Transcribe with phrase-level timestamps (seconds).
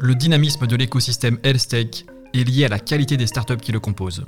[0.00, 4.24] Le dynamisme de l'écosystème HealthTech est lié à la qualité des startups qui le composent.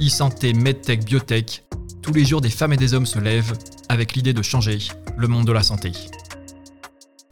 [0.00, 1.64] E-santé, MedTech, Biotech,
[2.00, 3.52] tous les jours des femmes et des hommes se lèvent
[3.90, 4.78] avec l'idée de changer
[5.18, 5.92] le monde de la santé.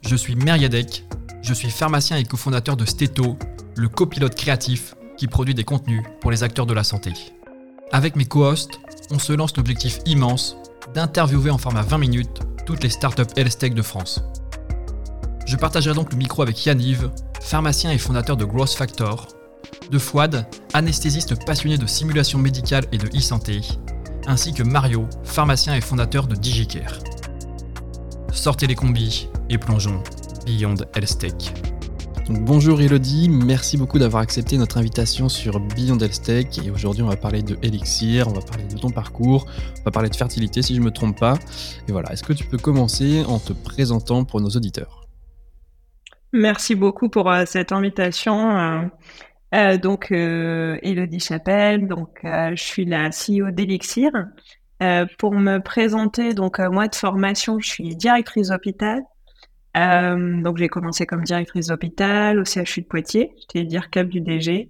[0.01, 1.03] Je suis Meriadec,
[1.41, 3.35] je suis pharmacien et cofondateur de Steto,
[3.75, 7.13] le copilote créatif qui produit des contenus pour les acteurs de la santé.
[7.91, 8.79] Avec mes co-hosts,
[9.09, 10.55] on se lance l'objectif immense
[10.93, 14.23] d'interviewer en format 20 minutes toutes les startups health de France.
[15.51, 17.11] Je partagerai donc le micro avec Yanniv,
[17.41, 19.27] pharmacien et fondateur de Growth Factor,
[19.91, 23.59] de Fouad, anesthésiste passionné de simulation médicale et de e-santé,
[24.27, 26.99] ainsi que Mario, pharmacien et fondateur de DigiCare.
[28.31, 30.01] Sortez les combis et plongeons
[30.45, 31.25] Beyond Health
[32.29, 36.29] bonjour Elodie, merci beaucoup d'avoir accepté notre invitation sur Beyond Health.
[36.29, 39.47] Et aujourd'hui, on va parler de Elixir, on va parler de ton parcours,
[39.81, 41.37] on va parler de fertilité si je ne me trompe pas.
[41.89, 45.00] Et voilà, est-ce que tu peux commencer en te présentant pour nos auditeurs?
[46.33, 48.57] Merci beaucoup pour euh, cette invitation.
[48.57, 48.85] Euh,
[49.53, 54.11] euh, donc, Elodie Chapelle, donc je suis la CEO d'Elixir.
[55.19, 59.01] pour me présenter, donc moi de formation, je suis directrice d'hôpital.
[59.75, 64.69] donc j'ai commencé comme directrice d'hôpital au CHU de Poitiers, j'étais directrice du DG.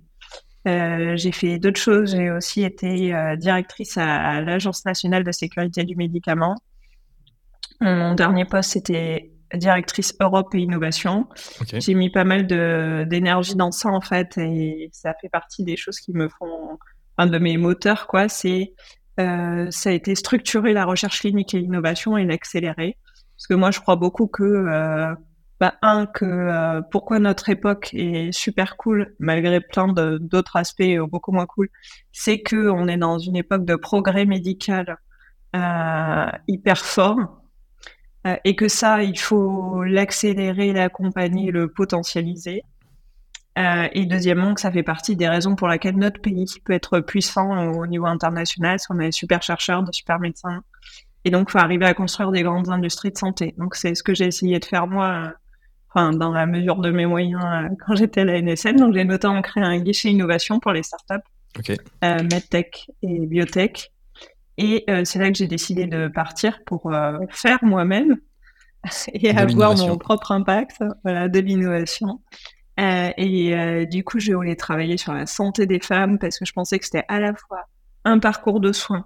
[0.65, 6.55] j'ai fait d'autres choses, j'ai aussi été directrice à l'Agence nationale de sécurité du médicament.
[7.81, 11.27] Mon dernier poste, c'était directrice Europe et innovation.
[11.73, 12.47] J'ai mis pas mal
[13.07, 16.77] d'énergie dans ça en fait et ça fait partie des choses qui me font
[17.17, 18.29] un de mes moteurs quoi.
[18.29, 18.73] C'est
[19.19, 22.97] euh, ça a été structurer la recherche clinique et l'innovation et l'accélérer
[23.35, 25.13] parce que moi je crois beaucoup que euh,
[25.59, 31.31] bah, un que euh, pourquoi notre époque est super cool malgré plein d'autres aspects beaucoup
[31.31, 31.69] moins cool,
[32.11, 34.97] c'est que on est dans une époque de progrès médical
[36.47, 37.40] hyper fort
[38.27, 42.63] euh, et que ça, il faut l'accélérer, l'accompagner, le potentialiser.
[43.59, 46.99] Euh, et deuxièmement, que ça fait partie des raisons pour lesquelles notre pays peut être
[46.99, 50.63] puissant au niveau international, parce qu'on a des super chercheurs, de super médecins.
[51.25, 53.53] Et donc, il faut arriver à construire des grandes industries de santé.
[53.57, 55.33] Donc, c'est ce que j'ai essayé de faire moi,
[55.89, 58.77] enfin, dans la mesure de mes moyens, euh, quand j'étais à la NSN.
[58.77, 61.27] Donc, j'ai notamment créé un guichet innovation pour les startups,
[61.59, 61.77] okay.
[62.03, 63.91] euh, MedTech et Biotech.
[64.57, 68.17] Et euh, c'est là que j'ai décidé de partir pour euh, faire moi-même
[69.13, 72.21] et avoir mon propre impact, voilà, de l'innovation.
[72.79, 76.53] Euh, et du coup, je voulais travailler sur la santé des femmes parce que je
[76.53, 77.59] pensais que c'était à la fois
[78.05, 79.05] un parcours de soins,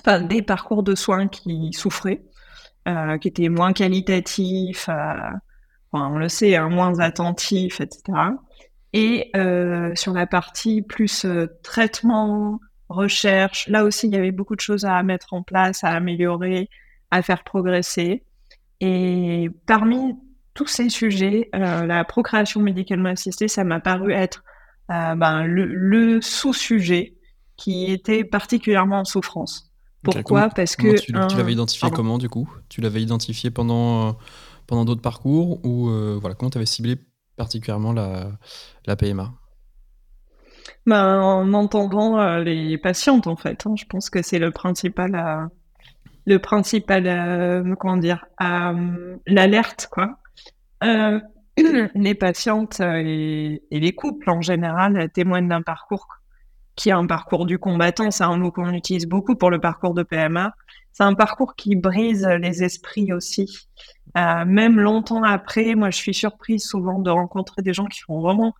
[0.00, 2.22] enfin des parcours de soins qui souffraient,
[3.20, 5.40] qui étaient moins qualitatifs, enfin,
[5.92, 8.02] on le sait, hein, moins attentifs, etc.
[8.92, 9.32] Et
[9.94, 11.24] sur la partie plus
[11.62, 12.60] traitement,
[12.94, 13.68] recherche.
[13.68, 16.68] Là aussi, il y avait beaucoup de choses à mettre en place, à améliorer,
[17.10, 18.24] à faire progresser.
[18.80, 20.14] Et parmi
[20.54, 24.44] tous ces sujets, euh, la procréation médicalement assistée, ça m'a paru être
[24.90, 27.16] euh, ben, le, sous-sujet
[27.56, 29.70] qui était particulièrement en souffrance.
[30.02, 30.48] Pourquoi?
[30.50, 32.48] Parce que tu, l'avais identifié comment du coup?
[32.68, 34.12] Tu l'avais identifié pendant euh,
[34.66, 35.88] pendant d'autres parcours ou
[36.20, 36.96] voilà comment tu avais ciblé
[37.36, 38.30] particulièrement la,
[38.86, 39.32] la PMA
[40.86, 43.66] ben, en entendant euh, les patientes, en fait.
[43.66, 43.74] Hein.
[43.76, 45.46] je pense que c'est le principal, euh,
[46.26, 48.26] le principal, euh, comment dire,
[49.26, 50.18] l'alerte, quoi.
[51.94, 56.08] les patientes et, les couples en général témoignent d'un parcours
[56.76, 58.10] qui est un parcours du combattant.
[58.10, 60.52] C'est un mot qu'on utilise beaucoup pour le parcours de PMA.
[60.92, 63.68] C'est un parcours qui brise les esprits aussi.
[64.16, 68.54] même longtemps après, moi, je suis surprise souvent de rencontrer des gens qui font vraiment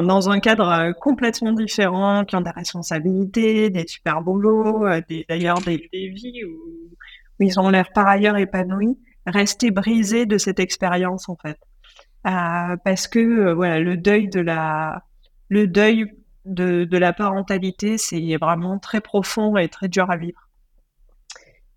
[0.00, 5.60] dans un cadre euh, complètement différent, qui ont des responsabilités, des super boulots, euh, d'ailleurs
[5.60, 6.96] des, vies où,
[7.40, 11.58] ils ont l'air par ailleurs épanouis, rester brisés de cette expérience en fait,
[12.26, 15.02] euh, parce que voilà le deuil de la
[15.48, 16.06] le deuil
[16.44, 20.48] de, de la parentalité, c'est vraiment très profond et très dur à vivre.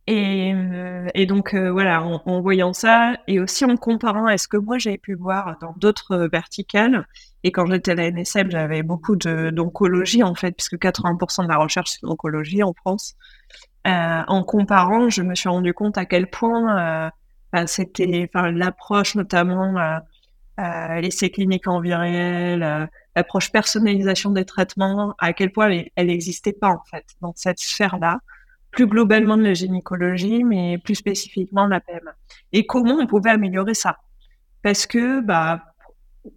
[0.07, 4.47] Et, euh, et donc euh, voilà, en, voyant ça, et aussi en comparant à ce
[4.47, 7.07] que moi j'avais pu voir dans d'autres verticales,
[7.43, 11.57] et quand j'étais à la NSM, j'avais beaucoup d'oncologie en fait, puisque 80% de la
[11.57, 13.16] recherche c'est l'oncologie en France.
[13.87, 17.09] Euh, en comparant, je me suis rendu compte à quel point
[17.55, 19.75] euh, c'était l'approche notamment
[20.59, 26.53] euh, l'essai clinique en vie réelle, l'approche personnalisation des traitements, à quel point elle n'existait
[26.53, 28.19] pas en fait dans cette sphère-là
[28.75, 32.13] plus globalement de la gynécologie, mais plus spécifiquement de la PMA.
[32.51, 33.97] Et comment on pouvait améliorer ça?
[34.63, 35.63] Parce que bah,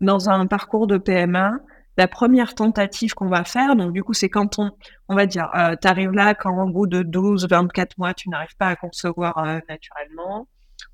[0.00, 1.58] dans un parcours de PMA,
[1.96, 4.70] la première tentative qu'on va faire, donc du coup, c'est quand on,
[5.08, 8.28] on va dire, euh, tu arrives là quand au bout de 12, 24 mois, tu
[8.30, 10.46] n'arrives pas à concevoir euh, naturellement.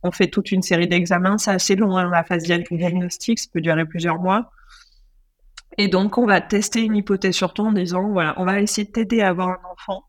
[0.02, 1.36] on fait toute une série d'examens.
[1.36, 4.50] C'est assez long, hein, la phase diagnostique, ça peut durer plusieurs mois.
[5.76, 8.86] Et donc, on va tester une hypothèse sur toi en disant, voilà, on va essayer
[8.86, 10.04] de t'aider à avoir un enfant.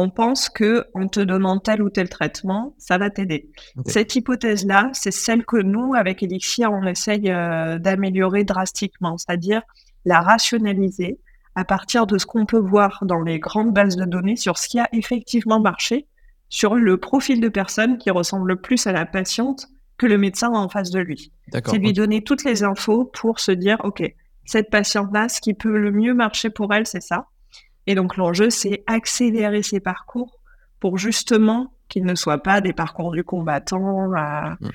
[0.00, 3.50] On pense que en te donnant tel ou tel traitement, ça va t'aider.
[3.84, 9.62] Cette hypothèse-là, c'est celle que nous, avec Elixir, on essaye euh, d'améliorer drastiquement, c'est-à-dire
[10.04, 11.18] la rationaliser
[11.56, 14.68] à partir de ce qu'on peut voir dans les grandes bases de données sur ce
[14.68, 16.06] qui a effectivement marché,
[16.48, 19.66] sur le profil de personne qui ressemble le plus à la patiente
[19.96, 21.32] que le médecin en face de lui.
[21.52, 24.04] C'est lui donner toutes les infos pour se dire, OK,
[24.44, 27.26] cette patiente-là, ce qui peut le mieux marcher pour elle, c'est ça.
[27.88, 30.38] Et donc l'enjeu, c'est accélérer ses parcours
[30.78, 34.70] pour justement qu'ils ne soient pas des parcours du combattant euh, mm.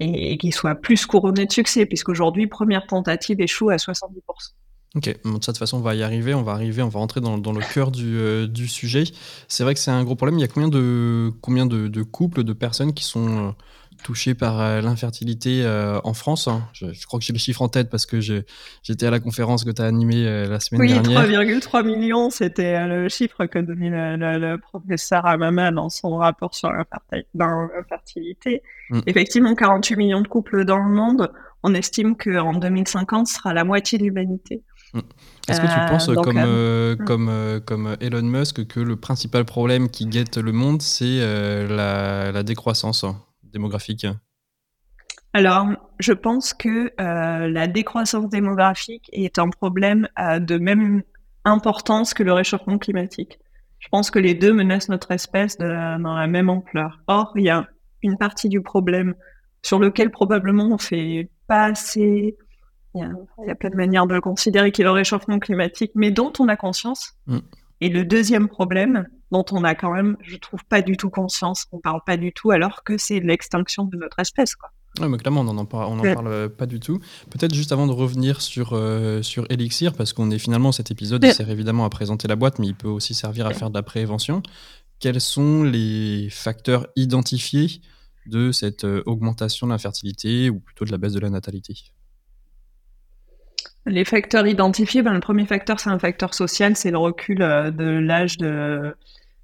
[0.00, 4.10] et, qu'ils soient plus couronnés de succès, puisqu'aujourd'hui, première tentative échoue à 70%.
[4.96, 7.36] Ok, de toute façon, on va y arriver, on va arriver, on va rentrer dans,
[7.36, 9.04] le cœur euh, du, sujet.
[9.46, 10.40] C'est vrai que c'est un gros problème.
[10.40, 13.50] Il y a combien de, combien de, couples, de personnes qui sont euh,
[14.02, 15.66] touchés par euh, l'infertilité
[16.04, 19.10] en France hein je, crois que j'ai les chiffres en tête parce que j'étais à
[19.10, 21.26] la conférence que tu as animée la semaine dernière.
[21.26, 26.70] Oui, 3,3 millions, c'était le chiffre que donnait le, professeur Amama dans son rapport sur
[27.34, 28.62] l'infertilité.
[28.90, 29.00] Mm.
[29.06, 31.30] Effectivement, 48 millions de couples dans le monde.
[31.62, 34.62] On estime qu'en 2050, ce sera la moitié de l'humanité.
[34.94, 35.00] Mm.
[35.48, 37.04] Est-ce que tu euh, penses, comme, euh, mm.
[37.04, 41.18] comme, euh, comme Elon Musk, que le principal problème qui guette le monde, c'est
[41.68, 43.04] la, décroissance
[43.52, 44.06] démographique
[45.34, 45.68] alors,
[45.98, 51.02] je pense que la décroissance démographique est un problème de même
[51.44, 53.38] importance que le réchauffement climatique.
[53.78, 57.00] Je pense que les deux menacent notre espèce dans la même ampleur.
[57.06, 57.68] Or, il y a
[58.02, 59.14] une partie du problème
[59.62, 62.36] sur lequel probablement on fait pas assez
[62.94, 63.02] il
[63.46, 66.32] y, a, plein de manières de le considérer qui est le réchauffement climatique, mais dont
[66.38, 67.12] on a conscience.
[67.26, 67.38] Mm.
[67.80, 71.66] Et le deuxième problème, dont on a quand même, je trouve, pas du tout conscience,
[71.72, 74.70] on parle pas du tout, alors que c'est l'extinction de notre espèce, quoi.
[75.00, 76.98] mais clairement, on n'en parle, on en parle pas du tout.
[77.30, 81.22] Peut-être juste avant de revenir sur, euh, sur Elixir, parce qu'on est finalement, cet épisode
[81.24, 83.74] il sert évidemment à présenter la boîte, mais il peut aussi servir à faire de
[83.74, 84.42] la prévention.
[84.98, 87.80] Quels sont les facteurs identifiés
[88.26, 91.92] de cette euh, augmentation de l'infertilité, ou plutôt de la baisse de la natalité?
[93.86, 97.70] Les facteurs identifiés, ben, le premier facteur, c'est un facteur social, c'est le recul euh,
[97.70, 98.94] de l'âge de,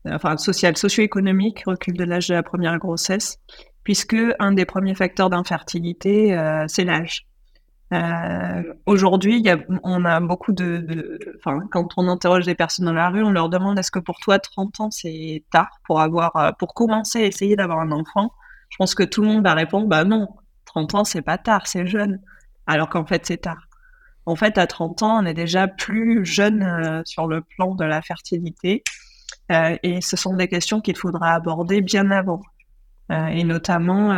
[0.06, 3.38] enfin, social, socio-économique, recul de l'âge de la première grossesse,
[3.84, 7.26] puisque un des premiers facteurs d'infertilité, euh, c'est l'âge.
[7.92, 9.44] Euh, Aujourd'hui,
[9.82, 13.48] on a beaucoup de, enfin, quand on interroge des personnes dans la rue, on leur
[13.48, 17.26] demande est-ce que pour toi 30 ans c'est tard pour avoir, euh, pour commencer à
[17.26, 18.32] essayer d'avoir un enfant?
[18.70, 20.28] Je pense que tout le monde va répondre bah non,
[20.66, 22.20] 30 ans c'est pas tard, c'est jeune,
[22.66, 23.69] alors qu'en fait c'est tard.
[24.26, 27.85] En fait, à 30 ans, on est déjà plus jeune euh, sur le plan de
[27.85, 28.82] la fertilité.
[29.53, 32.41] Euh, et ce sont des questions qu'il faudra aborder bien avant.
[33.12, 34.15] Euh, et notamment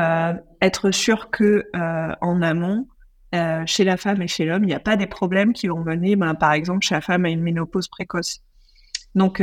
[0.60, 2.86] être sûr que en amont,
[3.66, 6.14] chez la femme et chez l'homme, il n'y a pas des problèmes qui vont mener,
[6.14, 8.42] ben, par exemple, chez la femme à une ménopause précoce.
[9.16, 9.42] Donc,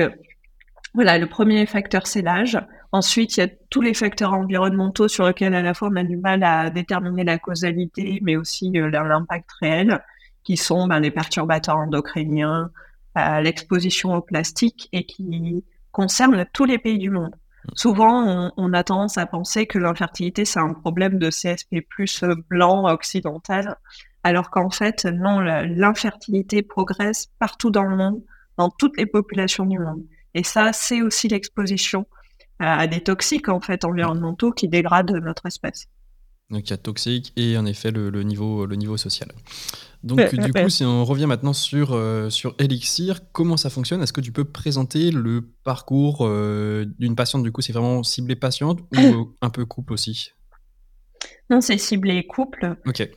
[0.94, 2.57] voilà, le premier facteur, c'est l'âge.
[2.94, 6.04] Ensuite, il y a tous les facteurs environnementaux sur lesquels à la fois on a
[6.04, 10.01] du mal à déterminer la causalité, mais aussi l'impact réel
[10.43, 12.71] qui sont ben, les perturbateurs endocriniens,
[13.17, 17.35] euh, l'exposition au plastique et qui concernent tous les pays du monde.
[17.65, 17.71] Mm.
[17.75, 22.85] Souvent, on, a tendance à penser que l'infertilité, c'est un problème de CSP plus blanc
[22.91, 23.77] occidental,
[24.23, 28.21] alors qu'en fait, non, l'infertilité progresse partout dans le monde,
[28.57, 30.03] dans toutes les populations du monde.
[30.33, 32.07] Et ça, c'est aussi l'exposition
[32.59, 35.88] à des toxiques, en fait, environnementaux qui dégradent notre espèce.
[36.50, 39.29] Donc il y a toxique et en effet le, niveau, le niveau social.
[40.03, 44.01] Donc du coup, si on revient maintenant sur, euh, sur Elixir, comment ça fonctionne?
[44.03, 47.43] Est-ce que tu peux présenter le parcours euh, d'une patiente?
[47.43, 50.31] Du coup, c'est vraiment ciblé patiente ou un peu couple aussi?
[51.50, 52.75] Non, c'est ciblé couple.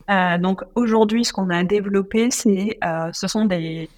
[0.09, 2.79] Euh, donc aujourd'hui, ce qu'on a développé, c'est,
[3.11, 3.89] ce sont des,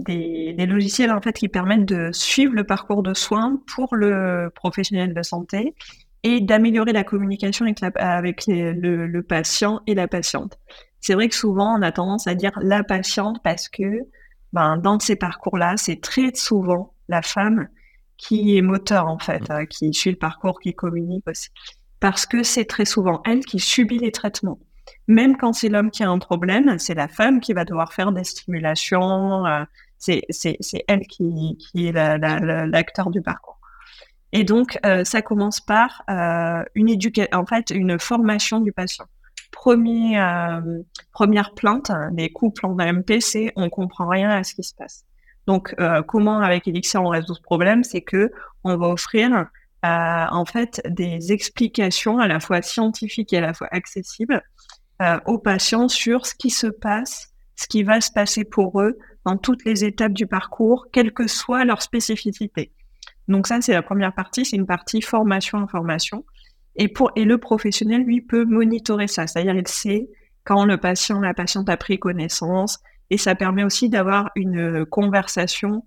[0.00, 4.50] des, des, logiciels en fait qui permettent de suivre le parcours de soins pour le
[4.54, 5.74] professionnel de santé
[6.26, 10.58] et d'améliorer la communication avec, avec le, patient et la patiente.
[11.00, 14.00] C'est vrai que souvent, on a tendance à dire la patiente parce que
[14.52, 17.68] ben, dans ces parcours-là, c'est très souvent la femme
[18.16, 21.50] qui est moteur, en fait, hein, qui suit le parcours, qui communique aussi.
[22.00, 24.58] Parce que c'est très souvent elle qui subit les traitements.
[25.06, 28.10] Même quand c'est l'homme qui a un problème, c'est la femme qui va devoir faire
[28.10, 29.46] des stimulations.
[29.46, 29.62] Euh,
[29.98, 30.24] c'est
[30.88, 33.55] elle qui, qui est l'acteur du parcours.
[34.32, 39.06] Et donc, euh, ça commence par euh, une éducation, en fait, une formation du patient.
[39.52, 44.62] Premier, euh, première plainte des couples en AMP, c'est on comprend rien à ce qui
[44.62, 45.04] se passe.
[45.46, 45.76] Donc,
[46.08, 47.84] comment avec Elixir on résout ce problème?
[47.84, 48.32] C'est que
[48.64, 49.46] on va offrir
[49.84, 54.42] en fait des explications à la fois scientifiques et à la fois accessibles
[55.24, 59.36] aux patients sur ce qui se passe, ce qui va se passer pour eux dans
[59.36, 62.72] toutes les étapes du parcours, quelle que soit leur spécificité.
[63.28, 66.24] Donc ça, c'est la première partie, c'est une partie formation-information.
[66.76, 70.08] Et, pour, et le professionnel, lui, peut monitorer ça, c'est-à-dire il sait
[70.44, 72.78] quand le patient, la patiente a pris connaissance,
[73.10, 75.82] et ça permet aussi d'avoir une conversation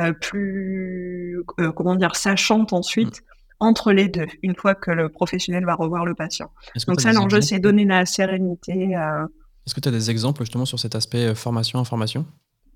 [0.00, 3.24] euh, plus, euh, comment dire, sachante ensuite mm.
[3.60, 6.50] entre les deux, une fois que le professionnel va revoir le patient.
[6.86, 8.96] Donc ça, l'enjeu, c'est donner la sérénité.
[8.96, 9.26] Euh...
[9.66, 12.24] Est-ce que tu as des exemples justement sur cet aspect formation-information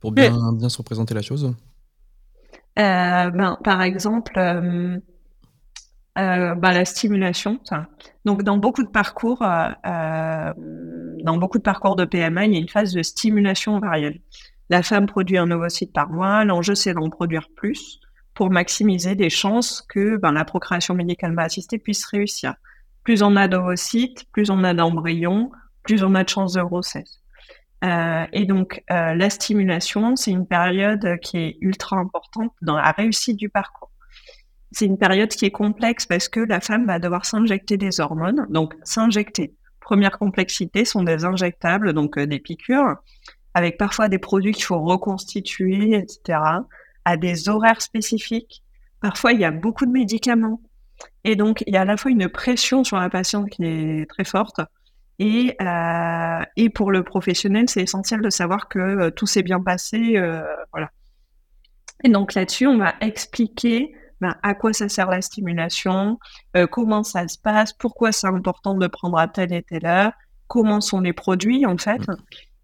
[0.00, 1.45] pour bien, bien se représenter la chose?
[1.45, 1.72] euh,
[2.76, 4.99] ben, Par exemple, euh,
[6.19, 7.61] euh, ben, la stimulation.
[8.25, 12.69] Donc, dans beaucoup de parcours, dans beaucoup de parcours de PMA, il y a une
[12.69, 14.19] phase de stimulation ovarienne.
[14.71, 16.45] La femme produit un ovocyte par mois.
[16.45, 18.00] L'enjeu, c'est d'en produire plus
[18.35, 22.55] pour maximiser les chances que ben, la procréation médicalement assistée puisse réussir.
[23.05, 25.50] Plus on a d'ovocytes, plus on a d'embryons,
[25.83, 27.22] plus on a de chances de grossesse.
[27.85, 32.93] Euh, et donc, euh, la stimulation, c'est une période qui est ultra importante dans la
[32.93, 33.91] réussite du parcours.
[34.71, 38.47] C'est une période qui est complexe parce que la femme va devoir s'injecter des hormones.
[38.51, 39.55] Donc, s'injecter.
[39.81, 42.97] Première complexité sont des injectables, donc euh, des piqûres,
[43.53, 46.39] avec parfois des produits qu'il faut reconstituer, etc.,
[47.05, 48.62] à des horaires spécifiques.
[49.01, 50.61] Parfois, il y a beaucoup de médicaments.
[51.25, 54.09] Et donc, il y a à la fois une pression sur la patiente qui est
[54.09, 54.61] très forte,
[55.23, 59.61] et, euh, et pour le professionnel, c'est essentiel de savoir que euh, tout s'est bien
[59.61, 60.17] passé.
[60.17, 60.91] Euh, voilà.
[62.02, 66.19] Et donc là-dessus, on va expliquer ben, à quoi ça sert la stimulation,
[66.73, 70.12] comment ça se passe, pourquoi c'est important de prendre à telle et telle heure,
[70.49, 72.07] comment sont les produits en fait.
[72.09, 72.17] Mmh.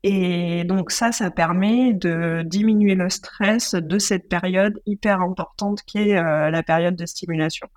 [0.04, 5.98] Et donc ça, ça permet de diminuer le stress de cette période hyper importante qui
[5.98, 7.68] est la période de stimulation.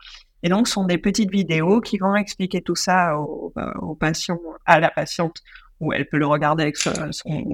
[0.43, 3.95] Et donc, ce sont des petites vidéos qui vont expliquer tout ça au, euh, au
[3.95, 5.38] patient, à la patiente,
[5.79, 6.93] où elle peut le regarder avec son,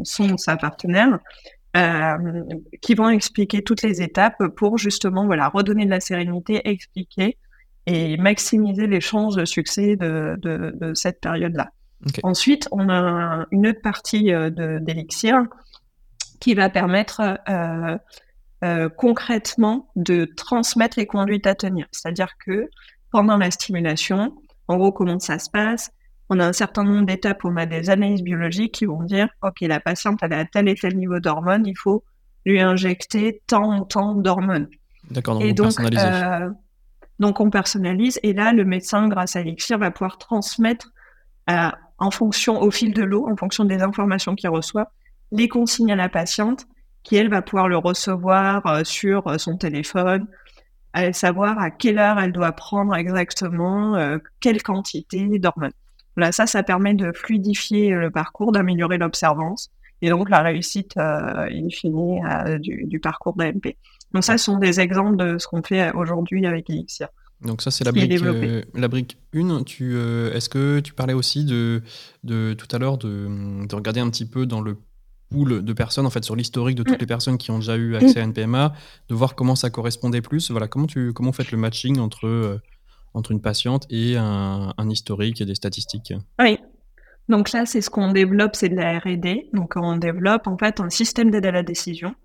[0.04, 1.20] son, sa partenaire,
[1.76, 2.44] euh,
[2.82, 7.38] qui vont expliquer toutes les étapes pour justement voilà redonner de la sérénité, expliquer
[7.86, 11.70] et maximiser les chances de succès de, de, de cette période-là.
[12.24, 15.44] Ensuite, on a une autre partie euh, d'Elixir
[16.40, 17.98] qui va permettre euh,
[18.64, 21.86] euh, concrètement de transmettre les conduites à tenir.
[21.92, 22.70] C'est-à-dire que
[23.12, 24.36] pendant la stimulation,
[24.68, 25.92] en gros, comment ça se passe?
[26.30, 29.62] On a un certain nombre d'étapes, on a des analyses biologiques qui vont dire, OK,
[29.62, 32.04] la patiente, elle à tel et tel niveau d'hormones, il faut
[32.46, 34.68] lui injecter tant tant d'hormones.
[35.12, 36.00] D'accord, donc on personnalise.
[36.04, 36.50] Euh,
[37.20, 40.92] donc on personnalise, et là, le médecin, grâce à Elixir, va pouvoir transmettre
[41.50, 44.92] euh, en fonction, au fil de l'eau, en fonction des informations qu'il reçoit,
[45.32, 46.66] les consignes à la patiente
[47.08, 50.28] qui elle va pouvoir le recevoir euh, sur euh, son téléphone,
[50.92, 55.72] à savoir à quelle heure elle doit prendre exactement euh, quelle quantité d'hormones.
[56.18, 59.70] Voilà, ça, ça permet de fluidifier le parcours, d'améliorer l'observance
[60.02, 63.76] et donc la réussite in fine du, parcours d'AMP.
[64.14, 67.08] Donc ça, ce sont des exemples de ce qu'on fait aujourd'hui avec Elixir.
[67.42, 68.20] Donc ça, c'est la brique,
[68.74, 69.64] la brique 1.
[69.64, 71.84] Tu, est-ce que tu parlais aussi de,
[72.24, 74.78] de tout à l'heure de, de, regarder un petit peu dans le
[75.30, 77.02] pool de personnes, en fait, sur l'historique de toutes mm.
[77.02, 78.74] les personnes qui ont déjà eu accès à une PMA,
[79.10, 80.52] de voir comment ça correspondait plus.
[80.52, 82.62] Voilà, comment tu comment faites le matching entre, euh,
[83.14, 86.14] entre une patiente et un, historique et des statistiques?
[86.40, 86.60] Oui.
[87.30, 89.50] Donc là, c'est ce qu'on développe, c'est de la R&D.
[89.54, 92.16] Donc on développe en fait un système d'aide à la décision.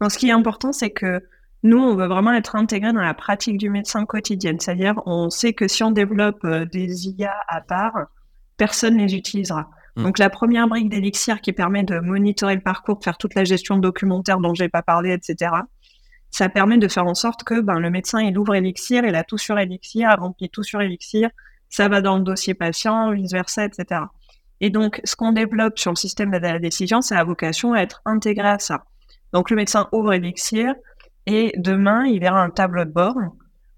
[0.00, 1.22] Donc ce qui est important, c'est que
[1.64, 4.60] nous, on veut vraiment être intégré dans la pratique du médecin quotidienne.
[4.60, 8.06] C'est-à-dire, on sait que si on développe euh, des IA à part,
[8.56, 9.68] personne ne les utilisera.
[9.98, 10.04] Mm.
[10.04, 13.44] Donc la première brique d'Elixir qui permet de monitorer le parcours, de faire toute la
[13.44, 15.50] gestion documentaire dont j'ai pas parlé, etc.
[16.30, 19.24] Ça permet de faire en sorte que ben, le médecin il ouvre Elixir, il a
[19.24, 21.30] tout sur Elixir, il remplit tout sur Elixir,
[21.68, 24.02] ça va dans le dossier patient, vice versa, etc.
[24.60, 27.72] Et donc ce qu'on développe sur le système d'aide à la décision, ça a vocation
[27.72, 28.84] à être intégré à ça.
[29.32, 30.74] Donc le médecin ouvre Elixir
[31.26, 33.16] et demain il verra un tableau de bord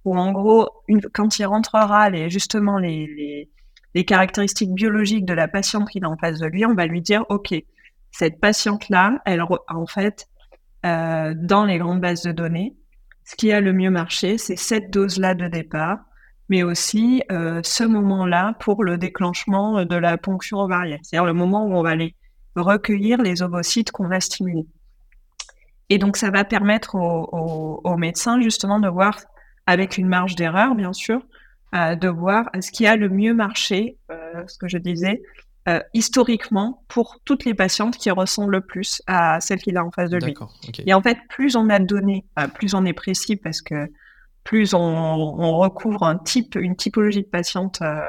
[0.05, 0.69] où en gros
[1.15, 3.49] quand il rentrera les justement les
[3.95, 7.01] les caractéristiques biologiques de la patiente qui est en face de lui, on va lui
[7.01, 7.55] dire, OK,
[8.13, 10.27] cette patiente-là, elle, en fait,
[10.87, 12.77] euh, dans les grandes bases de données,
[13.25, 15.99] ce qui a le mieux marché, c'est cette dose-là de départ,
[16.49, 21.65] mais aussi euh, ce moment-là pour le déclenchement de la ponction ovarienne, c'est-à-dire le moment
[21.65, 22.17] où on va aller
[22.57, 24.67] recueillir les ovocytes qu'on a stimulés.
[25.91, 29.19] Et donc, ça va permettre aux, aux médecins justement de voir,
[29.67, 31.21] avec une marge d'erreur, bien sûr,
[31.73, 35.23] de voir ce qui a le mieux marché, euh, ce que je disais,
[35.69, 39.91] euh, historiquement pour toutes les patientes qui ressemblent le plus à celles qu'il a en
[39.91, 40.35] face de lui.
[40.87, 42.25] Et en fait, plus on a de données,
[42.55, 43.91] plus on est précis parce que
[44.43, 48.01] plus on, recouvre un type, une typologie de patiente euh,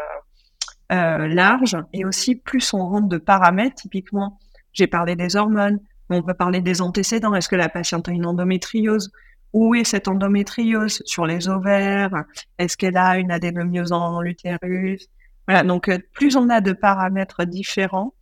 [0.92, 3.76] euh, large, et aussi plus on rentre de paramètres.
[3.76, 4.40] Typiquement,
[4.74, 7.36] j'ai parlé des hormones, mais on peut parler des antécédents.
[7.36, 9.12] Est-ce que la patiente a une endométriose?
[9.54, 11.02] Où est cette endométriose?
[11.06, 12.24] Sur les ovaires?
[12.58, 15.08] Est-ce qu'elle a une adénomyose dans l'utérus
[15.48, 18.14] Voilà, donc euh, plus on a de paramètres différents,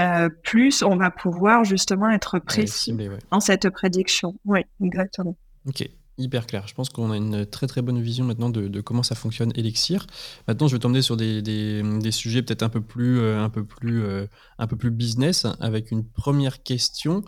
[0.00, 2.96] euh, plus on va pouvoir justement être précis
[3.30, 4.34] dans cette prédiction.
[4.44, 5.36] Oui, exactement.
[5.66, 5.88] Ok,
[6.18, 6.66] hyper clair.
[6.66, 10.06] Je pense qu'on a une très très bonne vision maintenant de, comment ça fonctionne Elixir.
[10.48, 13.64] Maintenant, je vais t'emmener sur des, des, sujets peut-être un peu plus euh, un peu
[13.64, 14.26] plus euh,
[14.58, 17.22] un peu plus business avec une première question.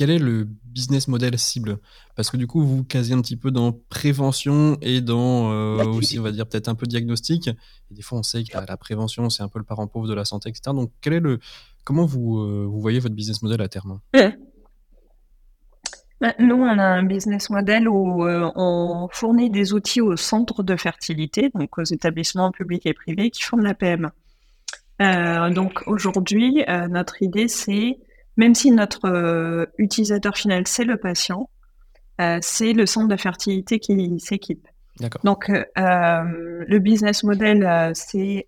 [0.00, 1.78] Quel est le business model cible?
[2.16, 5.50] Parce que du coup, vous casez un petit peu dans prévention et dans
[5.82, 7.48] aussi, on va dire, peut-être un peu diagnostic.
[7.48, 10.08] Et des fois, on sait que la, la prévention, c'est un peu le parent pauvre
[10.08, 10.74] de la santé, etc.
[10.74, 11.38] Donc, quel est le,
[11.84, 14.00] Comment vous, euh, vous voyez votre business model à terme?
[16.20, 20.62] Bah, Nous, on a un business model où euh, on fournit des outils aux centres
[20.62, 23.74] de fertilité, donc aux établissements publics et privés qui font de la.
[25.02, 27.98] Euh, donc aujourd'hui, notre idée, c'est,
[28.40, 31.48] même si notre utilisateur final, c'est le patient,
[32.40, 34.66] c'est le centre de fertilité qui s'équipe.
[35.24, 38.46] Donc, le business model, c'est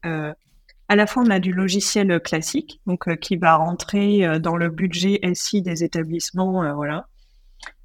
[0.92, 4.56] à la fois, on a du logiciel classique, donc euh, qui va rentrer euh, dans
[4.56, 7.06] le budget SI des établissements, euh, voilà.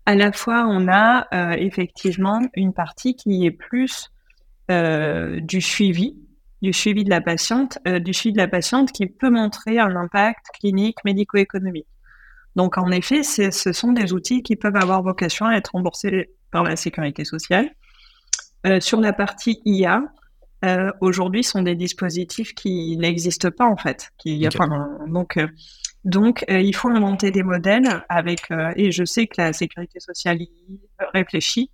[0.05, 4.09] À la fois, on a effectivement une partie qui est plus
[4.69, 6.17] du suivi,
[6.61, 10.45] du suivi de la patiente, du suivi de la patiente qui peut montrer un impact
[10.61, 11.87] clinique, médico-économique.
[12.57, 16.63] Donc, en effet, ce sont des outils qui peuvent avoir vocation à être remboursés par
[16.63, 17.69] la sécurité sociale.
[18.79, 20.01] sur la partie IA,
[20.65, 24.09] euh, aujourd'hui sont des dispositifs qui n'existent pas en fait.
[24.17, 24.47] Qui,
[25.07, 25.47] donc, euh,
[26.03, 30.41] donc euh, il faut inventer des modèles avec, et je sais que la sécurité sociale
[30.41, 30.49] y
[31.13, 31.71] réfléchit.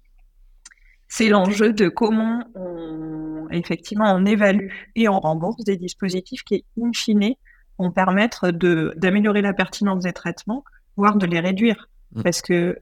[1.07, 6.91] C'est l'enjeu de comment on, effectivement on évalue et on rembourse des dispositifs qui, in
[6.93, 7.35] fine,
[7.79, 10.63] vont permettre d'améliorer la pertinence des traitements,
[10.97, 11.89] voire de les réduire.
[12.15, 12.23] Mm.
[12.23, 12.77] Parce que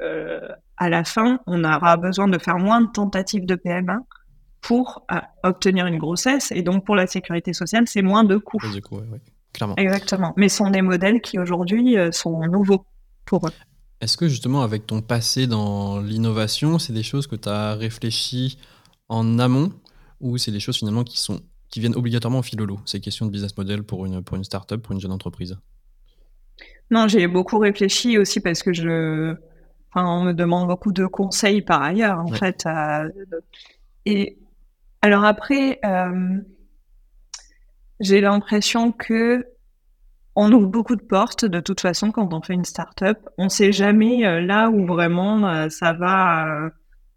[0.77, 3.99] à la fin, on aura besoin de faire moins de tentatives de PMA
[4.61, 6.51] pour euh, obtenir une grossesse.
[6.51, 8.59] Et donc, pour la sécurité sociale, c'est moins de coûts.
[9.53, 9.75] Clairement.
[9.75, 10.33] Exactement.
[10.37, 12.85] Mais ce sont des modèles qui aujourd'hui euh, sont nouveaux
[13.25, 13.51] pour eux.
[13.99, 18.57] Est-ce que justement, avec ton passé dans l'innovation, c'est des choses que tu as réfléchi
[19.09, 19.71] en amont
[20.19, 23.31] ou c'est des choses finalement qui, sont, qui viennent obligatoirement au fil ces questions de
[23.31, 25.57] business model pour une, pour une start-up, pour une jeune entreprise
[26.91, 29.33] Non, j'ai beaucoup réfléchi aussi parce que je.
[29.93, 32.65] Enfin, on me demande beaucoup de conseils par ailleurs, en fait.
[34.05, 34.37] Et
[35.01, 36.37] alors après, euh,
[37.99, 39.45] j'ai l'impression que
[40.35, 43.17] on ouvre beaucoup de portes de toute façon quand on fait une start-up.
[43.37, 46.69] On ne sait jamais euh, là où vraiment euh, ça va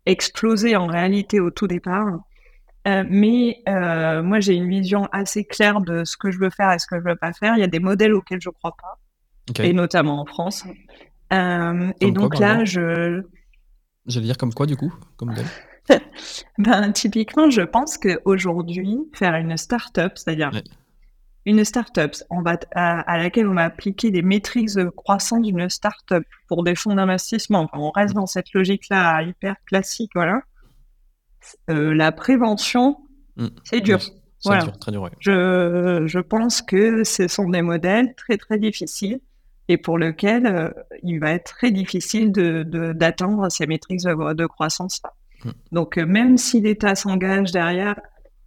[0.06, 2.18] exploser en réalité au tout départ.
[2.86, 6.86] Mais moi, j'ai une vision assez claire de ce que je veux faire et ce
[6.86, 7.54] que je veux pas faire.
[7.56, 10.64] Il y a des modèles auxquels je crois pas, et notamment en France.
[11.30, 13.22] et donc là, je.
[14.06, 15.46] J'allais dire comme quoi du coup, comme modèle?
[16.58, 20.50] Ben, typiquement, je pense qu'aujourd'hui, faire une start-up, c'est-à-dire
[21.46, 26.24] une start-up on va à, laquelle on va appliquer des métriques de croissance d'une start-up
[26.48, 30.40] pour des fonds d'investissement, on reste dans cette logique-là hyper classique, voilà.
[31.70, 32.96] Euh, la prévention,
[33.36, 33.46] mm.
[33.64, 34.00] c'est dur.
[34.44, 34.66] voilà.
[34.66, 39.20] très dur je, je, pense que ce sont des modèles très très difficiles
[39.68, 40.70] et pour lesquels euh,
[41.02, 45.12] il va être très difficile d'atteindre ces métriques de, de croissance-là.
[45.44, 45.50] Mm.
[45.72, 47.96] Donc, euh, même si l'État s'engage derrière,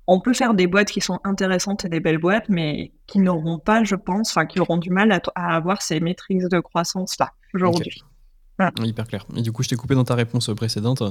[0.07, 3.59] on peut faire des boîtes qui sont intéressantes et des belles boîtes, mais qui n'auront
[3.59, 8.01] pas, je pense, enfin, qui auront du mal à, avoir ces maîtrises de croissance-là aujourd'hui.
[8.79, 9.25] Hyper clair.
[9.35, 11.03] Et du coup, je t'ai coupé dans ta réponse précédente.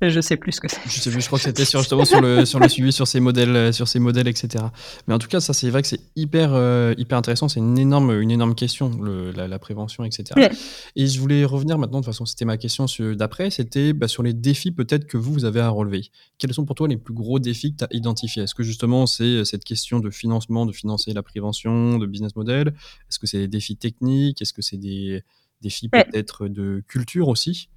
[0.00, 0.80] Je sais plus ce que c'est.
[0.86, 3.06] Je sais plus, je crois que c'était sur, justement sur le, sur le suivi sur
[3.08, 4.64] ces modèles, euh, sur ces modèles, etc.
[5.06, 7.48] Mais en tout cas, ça, c'est vrai que c'est hyper, euh, hyper intéressant.
[7.48, 10.48] C'est une énorme, une énorme question, la, prévention, etc.
[10.94, 14.22] Et je voulais revenir maintenant, de toute façon, c'était ma question d'après, c'était bah, sur
[14.22, 16.10] les défis peut-être que vous, vous avez à relever.
[16.38, 18.44] Quels sont pour toi les plus gros défis que tu as identifiés?
[18.44, 22.36] Est-ce que justement, c'est euh, cette question de financement, de financer la prévention, de business
[22.36, 22.68] model?
[22.68, 24.40] Est-ce que c'est des défis techniques?
[24.42, 25.24] Est-ce que c'est des
[25.60, 27.68] défis peut-être de culture aussi?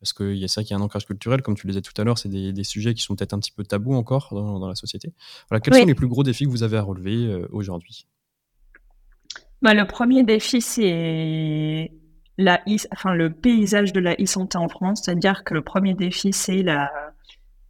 [0.00, 1.98] Parce qu'il y a ça qui a un ancrage culturel, comme tu le disais tout
[2.00, 4.74] à l'heure, c'est des, sujets qui sont peut-être un petit peu tabous encore dans, la
[4.74, 5.12] société.
[5.48, 8.06] Voilà, quels sont les plus gros défis que vous avez à relever euh, aujourd'hui?
[9.60, 11.92] Bah, Le premier défi, c'est
[12.38, 12.60] la
[12.92, 16.90] enfin, le paysage de la e-santé en France, c'est-à-dire que le premier défi, c'est la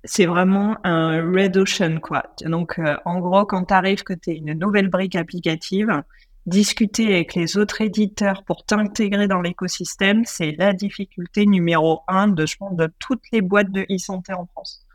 [0.05, 2.23] c'est vraiment un red ocean quoi.
[2.45, 6.03] Donc euh, en gros quand tu arrives que tu es une nouvelle brique applicative,
[6.47, 12.47] discuter avec les autres éditeurs pour t'intégrer dans l'écosystème, c'est la difficulté numéro un de,
[12.47, 14.87] je pense, de toutes les boîtes de e-santé en France.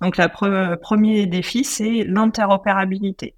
[0.00, 3.34] Donc, le premier défi, c'est l'interopérabilité.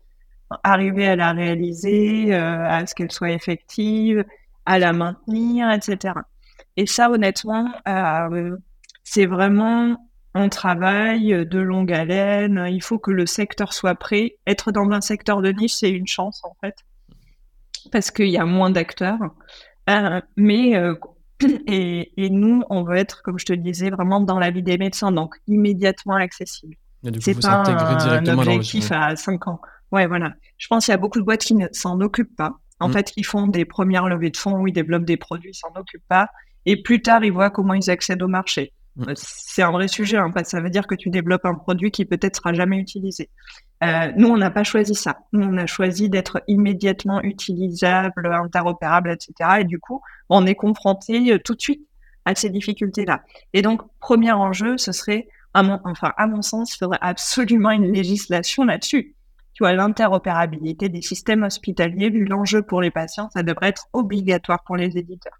[0.64, 4.24] Arriver à la réaliser, euh, à ce qu'elle soit effective,
[4.66, 6.14] à la maintenir, etc.
[6.76, 8.56] Et ça, honnêtement, euh,
[9.04, 9.96] c'est vraiment
[10.34, 12.66] un travail de longue haleine.
[12.68, 14.36] Il faut que le secteur soit prêt.
[14.46, 16.76] Être dans un secteur de niche, c'est une chance, en fait,
[17.90, 19.18] parce qu'il y a moins d'acteurs.
[19.88, 20.94] Euh, mais euh,
[21.66, 24.62] et, et, nous, on veut être, comme je te le disais, vraiment dans la vie
[24.62, 26.76] des médecins, donc immédiatement accessible.
[27.20, 29.60] C'est pas un, un objectif à 5 ans.
[29.90, 30.32] Ouais, voilà.
[30.58, 32.52] Je pense qu'il y a beaucoup de boîtes qui ne s'en occupent pas.
[32.78, 32.92] En mm.
[32.92, 35.72] fait, ils font des premières levées de fonds où ils développent des produits, ils s'en
[35.76, 36.28] occupent pas.
[36.66, 38.72] Et plus tard, ils voient comment ils accèdent au marché.
[38.98, 41.54] Euh, c'est un vrai sujet, hein, parce que ça veut dire que tu développes un
[41.54, 43.30] produit qui peut-être sera jamais utilisé.
[43.82, 45.18] Euh, nous, on n'a pas choisi ça.
[45.32, 49.60] Nous, on a choisi d'être immédiatement utilisable, interopérable, etc.
[49.60, 51.86] Et du coup, on est confronté euh, tout de suite
[52.24, 53.22] à ces difficultés-là.
[53.54, 58.64] Et donc, premier enjeu, ce serait, enfin, à mon sens, il faudrait absolument une législation
[58.64, 59.14] là-dessus.
[59.54, 64.62] Tu vois, l'interopérabilité des systèmes hospitaliers, vu l'enjeu pour les patients, ça devrait être obligatoire
[64.64, 65.39] pour les éditeurs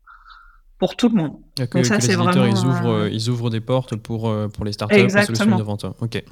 [0.80, 1.36] pour tout le monde.
[1.56, 2.44] Donc ça, c'est vraiment.
[2.44, 5.86] Ils ouvrent, ils ouvrent des portes pour, pour les startups, les solutions innovantes.
[6.00, 6.24] Ok.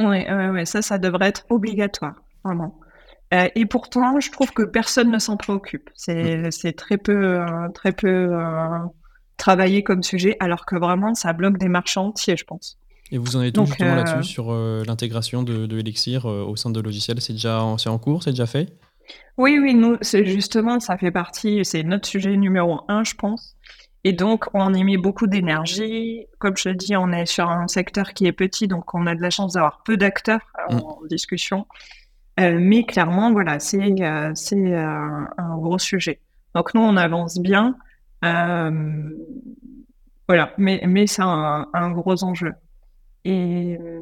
[0.00, 2.14] Oui, ouais, ouais, ça, ça devrait être obligatoire,
[2.44, 2.78] vraiment.
[3.32, 5.90] Euh, et pourtant, je trouve que personne ne s'en préoccupe.
[5.94, 6.72] C'est mm.
[6.74, 8.78] très peu, euh, très peu euh,
[9.36, 12.78] travaillé comme sujet, alors que vraiment, ça bloque des marchés entiers, je pense.
[13.10, 16.80] Et vous en êtes où justement là-dessus sur l'intégration de, de, Elixir au sein de
[16.80, 18.72] logiciels C'est déjà en, en cours C'est déjà fait?
[19.36, 23.56] Oui, oui, nous, justement, ça fait partie, c'est notre sujet numéro un, je pense.
[24.06, 26.26] Et donc, on y met beaucoup d'énergie.
[26.38, 29.22] Comme je dis, on est sur un secteur qui est petit, donc on a de
[29.22, 31.08] la chance d'avoir peu d'acteurs en, mm.
[31.08, 31.66] discussion.
[32.38, 36.20] Euh, mais clairement, voilà, c'est euh, c'est euh, un gros sujet.
[36.54, 37.76] Donc nous, on avance bien.
[38.24, 39.10] Euh,
[40.28, 42.52] voilà, mais, mais c'est un, un, gros enjeu.
[43.24, 44.00] Et euh,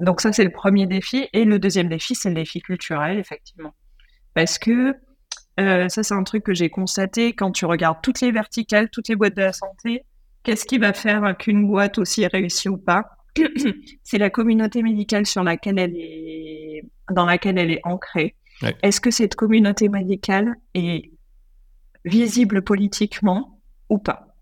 [0.00, 1.28] donc ça, c'est le premier défi.
[1.32, 3.74] Et le deuxième défi, c'est le défi culturel, effectivement.
[4.34, 4.94] Parce que
[5.60, 9.08] euh, ça, c'est un truc que j'ai constaté quand tu regardes toutes les verticales, toutes
[9.08, 10.04] les boîtes de la santé.
[10.42, 13.10] Qu'est-ce qui va faire qu'une boîte aussi réussit ou pas?
[14.02, 18.36] C'est la communauté médicale sur laquelle elle est, dans laquelle elle est ancrée.
[18.82, 21.10] Est-ce que cette communauté médicale est
[22.04, 24.34] visible politiquement ou pas?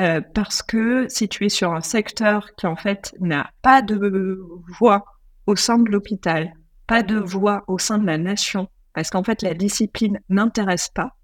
[0.00, 4.40] Euh, Parce que si tu es sur un secteur qui en fait n'a pas de
[4.78, 5.04] voix
[5.46, 6.52] au sein de l'hôpital,
[6.86, 11.16] pas de voix au sein de la nation, parce qu'en fait, la discipline n'intéresse pas,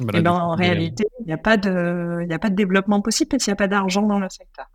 [0.00, 3.28] et eh ben, en réalité, il n'y a, pas de, a pas de développement possible
[3.28, 4.66] parce qu'il n'y a pas d'argent dans le secteur.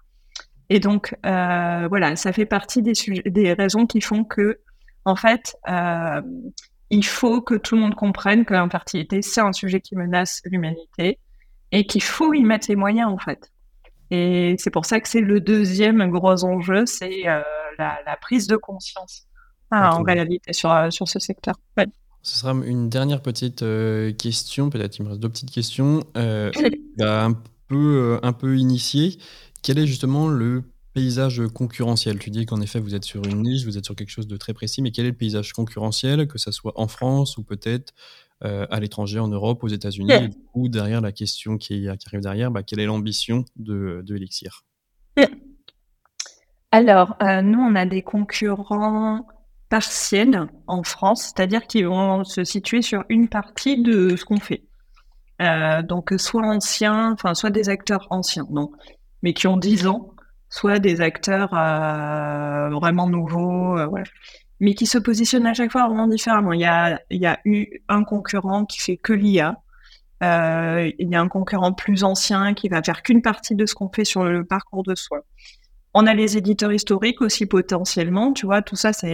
[0.69, 2.93] Et donc, euh, voilà, ça fait partie des,
[3.25, 4.59] des raisons qui font que,
[5.05, 6.21] en fait, euh,
[6.89, 11.19] il faut que tout le monde comprenne que l'infertilité, c'est un sujet qui menace l'humanité
[11.71, 13.51] et qu'il faut y mettre les moyens, en fait.
[14.09, 17.41] Et c'est pour ça que c'est le deuxième gros enjeu, c'est euh,
[17.77, 19.27] la, prise de conscience
[19.71, 21.55] hein, en réalité sur, sur ce secteur.
[22.27, 26.03] Ce sera une dernière petite euh, question, peut-être il me reste deux petites questions.
[26.17, 26.51] Euh,
[26.97, 27.33] bah, un,
[27.69, 29.17] peu, euh, un peu initié.
[29.63, 30.63] Quel est justement le
[30.93, 32.19] paysage concurrentiel?
[32.19, 34.35] Tu dis qu'en effet vous êtes sur une niche, vous êtes sur quelque chose de
[34.35, 37.93] très précis, mais quel est le paysage concurrentiel, que ce soit en France ou peut-être
[38.41, 40.29] à l'étranger, en Europe, aux États-Unis?
[40.51, 44.65] Coup, derrière la question qui, arrive derrière, bah, quelle est l'ambition de, de Elixir?
[46.71, 49.25] Alors, nous, on a des concurrents
[49.69, 54.63] partiels en France, c'est-à-dire qu'ils vont se situer sur une partie de ce qu'on fait.
[55.41, 58.71] Euh, donc soit anciens, enfin soit des acteurs anciens, donc,
[59.21, 60.13] mais qui ont 10 ans,
[60.49, 64.03] soit des acteurs euh, vraiment nouveaux, euh,
[64.59, 66.53] mais qui se positionnent à chaque fois vraiment différemment.
[66.53, 69.57] Il y a, il y a eu un concurrent qui fait que l'IA,
[70.21, 73.89] il y a un concurrent plus ancien qui va faire qu'une partie de ce qu'on
[73.89, 75.21] fait sur le parcours de soins.
[75.99, 79.07] On a les éditeurs historiques aussi potentiellement, tu vois, tout ça, ça,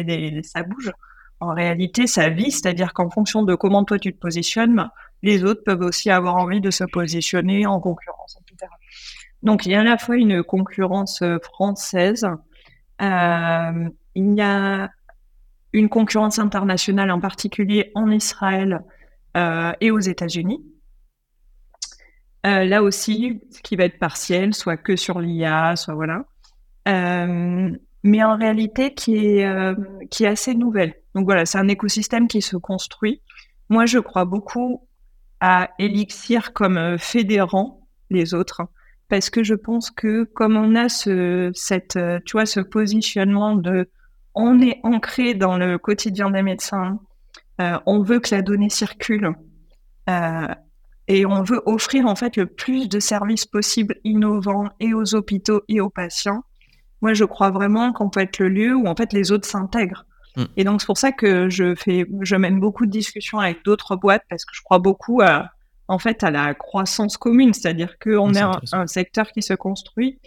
[0.68, 0.92] bouge.
[1.40, 4.90] En réalité, ça vit, c'est-à-dire qu'en fonction de comment toi tu te positionnes,
[5.22, 8.70] les autres peuvent aussi avoir envie de se positionner en concurrence, etc.
[9.44, 12.28] Donc il y a à la fois une concurrence euh, française,
[13.02, 14.90] euh, il y a
[15.72, 18.82] une concurrence internationale, en particulier en Israël
[19.38, 20.62] euh, et aux États-Unis.
[22.44, 26.26] là aussi, ce qui va être partiel, soit que sur l'IA, soit voilà.
[26.88, 27.70] Euh,
[28.04, 29.76] mais en réalité qui est, euh,
[30.12, 30.96] qui est assez nouvelle.
[31.16, 33.22] Donc voilà, c'est un écosystème qui se construit.
[33.70, 34.88] Moi, je crois beaucoup
[35.40, 38.64] à Elixir comme euh, fédérant les autres,
[39.10, 43.90] parce que je pense que comme on a ce, cette, tu vois, ce positionnement de,
[44.36, 47.00] on est ancré dans le quotidien des médecins,
[47.60, 49.32] on veut que la donnée circule.
[51.08, 55.62] Et on veut offrir en fait le plus de services possibles innovants et aux hôpitaux
[55.68, 56.44] et aux patients
[57.04, 60.06] moi, je crois vraiment qu'on peut être le lieu où en fait les autres s'intègrent.
[60.38, 60.44] Mm.
[60.58, 63.98] Et donc c'est pour ça que je fais, je mène beaucoup de discussions avec d'autres
[63.98, 65.50] boîtes parce que je crois beaucoup à,
[65.90, 70.18] en fait, à la croissance commune, c'est-à-dire qu'on est, un, un, secteur qui se construit.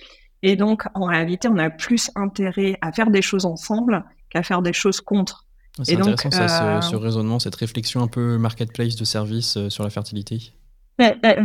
[0.43, 4.61] Et donc, en réalité, on a plus intérêt à faire des choses ensemble qu'à faire
[4.61, 5.47] des choses contre.
[5.83, 9.83] C'est intéressant ça, ce, euh, raisonnement, cette réflexion un peu marketplace de services euh, sur
[9.83, 10.53] la fertilité.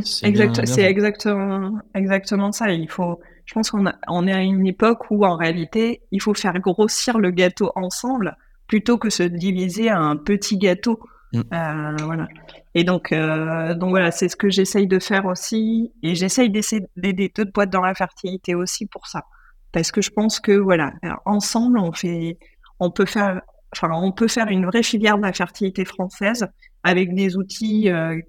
[0.04, 2.72] c'est exactement, exactement ça.
[2.72, 6.34] Il faut, je pense qu'on on est à une époque où en réalité, il faut
[6.34, 11.00] faire grossir le gâteau ensemble plutôt que se diviser à un petit gâteau.
[11.34, 11.42] Mm.
[11.54, 12.28] Euh, voilà.
[12.74, 15.92] Et donc, donc voilà, c'est ce que j'essaye de faire aussi.
[16.04, 19.26] Et j'essaye d'aider d'autres boîtes dans la fertilité aussi pour ça.
[19.74, 20.94] Parce que je pense que voilà,
[21.26, 22.38] ensemble, on fait,
[22.80, 23.42] on peut faire
[23.76, 26.48] enfin, on peut faire une vraie filière de la fertilité française
[26.84, 27.90] avec des outils.
[27.90, 28.20] Euh,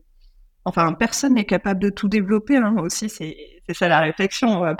[0.65, 2.57] enfin, personne n'est capable de tout développer.
[2.57, 3.37] Hein, aussi, c'est
[3.73, 4.49] ça la réflexion.
[4.49, 4.77] On va,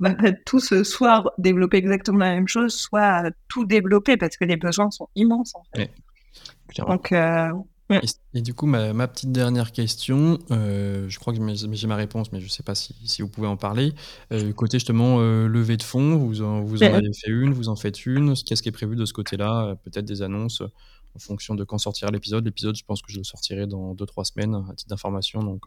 [0.00, 4.56] va pas tous soit développer exactement la même chose, soit tout développer parce que les
[4.56, 5.54] besoins sont immenses.
[5.54, 5.90] En fait.
[6.86, 7.50] Donc, euh,
[8.34, 12.40] et, du coup, ma, petite dernière question, euh, je crois que j'ai ma réponse, mais
[12.40, 13.94] je ne sais pas si, vous pouvez en parler.
[14.32, 17.68] Euh, côté justement euh, levée de fonds, vous en, vous en avez fait une, vous
[17.68, 18.34] en faites une.
[18.34, 19.76] Qu'est-ce qui est prévu de ce côté-là?
[19.84, 20.62] Peut-être des annonces
[21.14, 22.44] en fonction de quand sortira l'épisode.
[22.44, 25.42] L'épisode, je pense que je le sortirai dans 2-3 semaines à titre d'information.
[25.42, 25.64] Donc,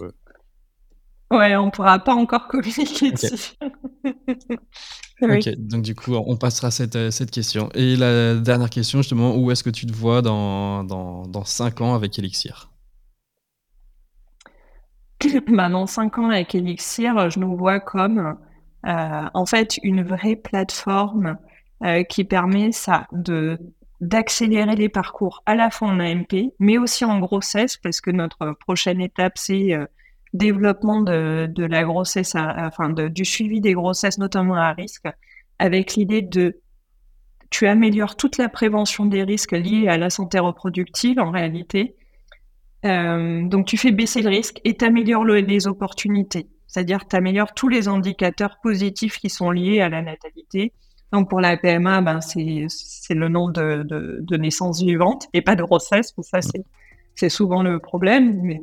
[1.32, 3.56] Ouais, on pourra pas encore communiquer dessus.
[5.22, 7.70] Ok, donc du coup, on passera cette, euh, cette question.
[7.74, 11.82] Et la dernière question, justement, où est-ce que tu te vois dans, dans, dans 5
[11.82, 12.72] ans avec Elixir?
[15.48, 18.38] Bah, Dans 5 ans avec Elixir, je nous vois comme
[18.88, 21.38] euh, en fait une vraie plateforme
[21.84, 23.60] euh, qui permet ça de
[24.02, 28.54] d'accélérer les parcours à la fois en AMP, mais aussi en grossesse, parce que notre
[28.54, 29.78] prochaine étape, c'est
[30.34, 35.08] développement de, de la grossesse, enfin de, du suivi des grossesses, notamment à risque,
[35.60, 36.62] avec l'idée de
[37.50, 41.96] tu améliores toute la prévention des risques liés à la santé reproductive en réalité.
[42.86, 47.54] Euh, donc tu fais baisser le risque et tu améliores les opportunités, c'est-à-dire tu améliores
[47.54, 50.74] tous les indicateurs positifs qui sont liés à la natalité.
[51.12, 55.56] Donc pour la PMA, ben c'est le nombre de, de, de naissances vivantes et pas
[55.56, 56.40] de grossesse, ça
[57.16, 58.40] c'est souvent le problème.
[58.42, 58.62] Mais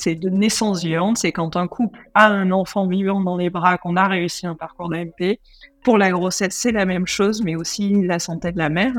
[0.00, 3.76] c'est de naissance vivante, c'est quand un couple a un enfant vivant dans les bras
[3.76, 5.38] qu'on a réussi un parcours d'AMP.
[5.84, 8.94] Pour la grossesse, c'est la même chose, mais aussi la santé de la mère.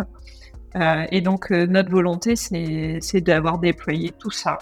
[0.76, 4.60] Euh, et donc, euh, notre volonté, c'est d'avoir déployé tout ça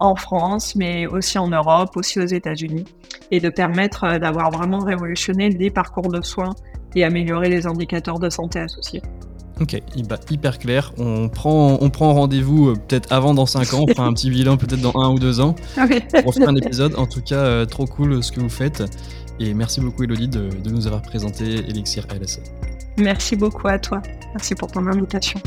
[0.00, 2.86] en France, mais aussi en Europe, aussi aux États-Unis,
[3.30, 6.54] et de permettre euh, d'avoir vraiment révolutionné les parcours de soins
[6.94, 9.02] et améliorer les indicateurs de santé associés.
[9.62, 9.80] Ok,
[10.30, 10.92] hyper clair.
[10.98, 14.28] On prend, on prend rendez-vous euh, peut-être avant dans 5 ans, on fera un petit
[14.28, 15.54] bilan peut-être dans 1 ou 2 ans
[16.24, 16.96] pour faire un épisode.
[16.96, 18.82] En tout cas, euh, trop cool ce que vous faites.
[19.38, 22.40] Et merci beaucoup Elodie de, de nous avoir présenté Elixir LSE.
[22.98, 24.02] Merci beaucoup à toi.
[24.34, 25.40] Merci pour ton invitation.